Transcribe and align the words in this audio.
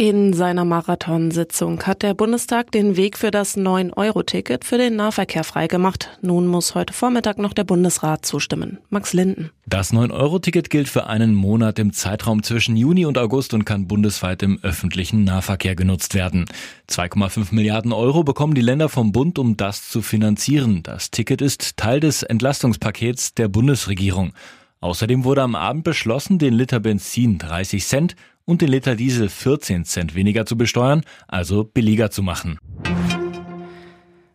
In 0.00 0.32
seiner 0.32 0.64
Marathonsitzung 0.64 1.82
hat 1.82 2.04
der 2.04 2.14
Bundestag 2.14 2.70
den 2.70 2.96
Weg 2.96 3.18
für 3.18 3.32
das 3.32 3.56
9-Euro-Ticket 3.56 4.64
für 4.64 4.78
den 4.78 4.94
Nahverkehr 4.94 5.42
freigemacht. 5.42 6.16
Nun 6.22 6.46
muss 6.46 6.76
heute 6.76 6.92
Vormittag 6.92 7.38
noch 7.38 7.52
der 7.52 7.64
Bundesrat 7.64 8.24
zustimmen. 8.24 8.78
Max 8.90 9.12
Linden. 9.12 9.50
Das 9.66 9.92
9-Euro-Ticket 9.92 10.70
gilt 10.70 10.88
für 10.88 11.08
einen 11.08 11.34
Monat 11.34 11.80
im 11.80 11.92
Zeitraum 11.92 12.44
zwischen 12.44 12.76
Juni 12.76 13.06
und 13.06 13.18
August 13.18 13.54
und 13.54 13.64
kann 13.64 13.88
bundesweit 13.88 14.44
im 14.44 14.60
öffentlichen 14.62 15.24
Nahverkehr 15.24 15.74
genutzt 15.74 16.14
werden. 16.14 16.44
2,5 16.88 17.52
Milliarden 17.52 17.92
Euro 17.92 18.22
bekommen 18.22 18.54
die 18.54 18.60
Länder 18.60 18.88
vom 18.88 19.10
Bund, 19.10 19.36
um 19.36 19.56
das 19.56 19.88
zu 19.88 20.00
finanzieren. 20.00 20.84
Das 20.84 21.10
Ticket 21.10 21.42
ist 21.42 21.76
Teil 21.76 21.98
des 21.98 22.22
Entlastungspakets 22.22 23.34
der 23.34 23.48
Bundesregierung. 23.48 24.32
Außerdem 24.80 25.24
wurde 25.24 25.42
am 25.42 25.54
Abend 25.54 25.84
beschlossen, 25.84 26.38
den 26.38 26.54
Liter 26.54 26.80
Benzin 26.80 27.38
30 27.38 27.84
Cent 27.84 28.16
und 28.44 28.62
den 28.62 28.68
Liter 28.68 28.94
Diesel 28.94 29.28
14 29.28 29.84
Cent 29.84 30.14
weniger 30.14 30.46
zu 30.46 30.56
besteuern, 30.56 31.02
also 31.26 31.64
billiger 31.64 32.10
zu 32.10 32.22
machen. 32.22 32.58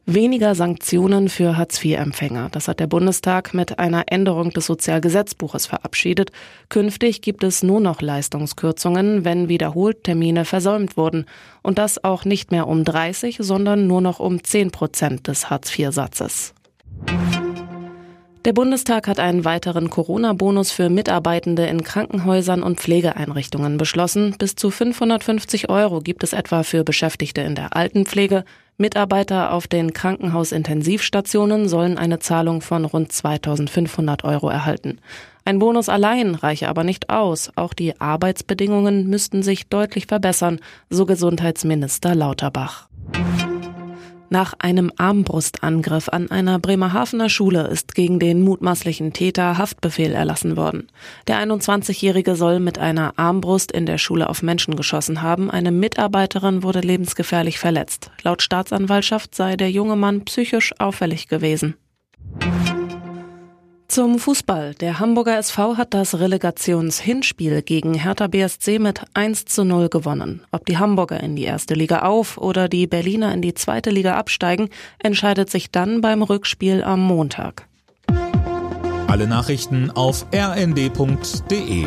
Weniger 0.06 0.54
Sanktionen 0.54 1.30
für 1.30 1.56
Hartz-IV-Empfänger. 1.56 2.50
Das 2.52 2.68
hat 2.68 2.82
der 2.82 2.88
Bundestag 2.88 3.54
mit 3.54 3.80
einer 3.80 4.04
Änderung 4.08 4.50
des 4.50 4.66
Sozialgesetzbuches 4.66 5.66
verabschiedet. 5.66 6.34
Künftig 6.68 7.22
gibt 7.22 7.42
es 7.46 7.64
nur 7.64 7.80
noch 7.80 8.02
Leistungskürzungen, 8.02 9.24
wenn 9.24 9.48
wiederholt 9.48 10.04
Termine 10.04 10.44
versäumt 10.44 10.98
wurden. 10.98 11.26
Und 11.62 11.78
das 11.78 12.04
auch 12.04 12.26
nicht 12.26 12.52
mehr 12.52 12.68
um 12.68 12.84
30, 12.84 13.38
sondern 13.40 13.88
nur 13.88 14.02
noch 14.02 14.20
um 14.20 14.44
10 14.44 14.72
Prozent 14.72 15.28
des 15.30 15.50
Hartz-IV-Satzes. 15.50 16.54
Der 18.46 18.52
Bundestag 18.52 19.08
hat 19.08 19.22
einen 19.22 19.46
weiteren 19.46 19.90
Corona-Bonus 19.90 20.70
für 20.72 20.90
Mitarbeitende 20.90 21.66
in 21.66 21.82
Krankenhäusern 21.82 22.62
und 22.62 22.78
Pflegeeinrichtungen 22.78 23.78
beschlossen. 23.78 24.36
Bis 24.38 24.56
zu 24.56 24.70
550 24.70 25.70
Euro 25.70 26.02
gibt 26.02 26.26
es 26.26 26.34
etwa 26.34 26.64
für 26.64 26.84
Beschäftigte 26.84 27.40
in 27.40 27.56
der 27.56 27.74
Altenpflege. 27.74 28.44
Mitarbeiter 28.78 29.54
auf 29.54 29.68
den 29.68 29.94
Krankenhausintensivstationen 29.94 31.70
sollen 31.70 31.98
eine 31.98 32.20
Zahlung 32.20 32.60
von 32.60 32.84
rund 32.84 33.14
2500 33.14 34.26
Euro 34.26 34.50
erhalten. 34.50 35.00
Ein 35.46 35.60
Bonus 35.60 35.88
allein 35.88 36.36
reiche 36.36 36.68
aber 36.68 36.84
nicht 36.84 37.10
aus. 37.10 37.50
Auch 37.56 37.74
die 37.74 38.02
Arbeitsbedingungen 38.02 39.08
müssten 39.08 39.42
sich 39.42 39.68
deutlich 39.70 40.08
verbessern, 40.08 40.60
so 40.90 41.06
Gesundheitsminister 41.06 42.14
Lauterbach. 42.14 42.90
Nach 44.34 44.56
einem 44.58 44.92
Armbrustangriff 44.98 46.10
an 46.10 46.32
einer 46.32 46.58
Bremerhavener 46.58 47.30
Schule 47.30 47.68
ist 47.68 47.94
gegen 47.94 48.18
den 48.18 48.42
mutmaßlichen 48.42 49.14
Täter 49.14 49.60
Haftbefehl 49.60 50.12
erlassen 50.12 50.58
worden. 50.58 50.88
Der 51.28 51.38
21-Jährige 51.38 52.36
soll 52.36 52.60
mit 52.60 52.80
einer 52.80 53.14
Armbrust 53.18 53.72
in 53.72 53.86
der 53.86 54.00
Schule 54.00 54.28
auf 54.28 54.42
Menschen 54.42 54.76
geschossen 54.76 55.22
haben. 55.22 55.52
Eine 55.52 55.72
Mitarbeiterin 55.72 56.64
wurde 56.64 56.80
lebensgefährlich 56.80 57.60
verletzt. 57.60 58.10
Laut 58.24 58.42
Staatsanwaltschaft 58.42 59.36
sei 59.36 59.56
der 59.56 59.70
junge 59.70 59.98
Mann 59.98 60.26
psychisch 60.26 60.74
auffällig 60.80 61.28
gewesen. 61.28 61.76
Zum 63.94 64.18
Fußball. 64.18 64.74
Der 64.74 65.00
Hamburger 65.00 65.38
SV 65.38 65.78
hat 65.78 65.94
das 65.94 66.20
Relegationshinspiel 66.20 67.62
gegen 67.62 67.94
Hertha 67.94 68.26
BSC 68.26 68.80
mit 68.80 69.04
1 69.14 69.46
zu 69.46 69.64
0 69.64 69.90
gewonnen. 69.90 70.42
Ob 70.52 70.66
die 70.66 70.80
Hamburger 70.80 71.20
in 71.20 71.36
die 71.36 71.44
erste 71.44 71.76
Liga 71.76 72.00
auf 72.00 72.40
oder 72.40 72.68
die 72.68 72.88
Berliner 72.88 73.32
in 73.36 73.44
die 73.44 73.54
zweite 73.54 73.92
Liga 73.92 74.16
absteigen, 74.16 74.70
entscheidet 74.98 75.52
sich 75.52 75.70
dann 75.70 76.02
beim 76.02 76.24
Rückspiel 76.24 76.84
am 76.84 77.02
Montag. 77.02 77.68
Alle 79.06 79.28
Nachrichten 79.28 79.92
auf 79.92 80.26
rnd.de 80.34 81.86